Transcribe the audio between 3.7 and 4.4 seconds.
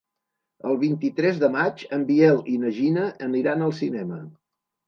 cinema.